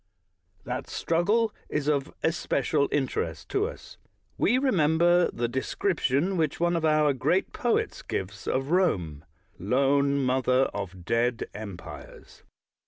[0.63, 3.97] That struggle is of especial interest to us.
[4.35, 9.49] We remember the de scription which one of our great poets gives of Rome —*'
[9.59, 12.41] Lone mother of dead empires.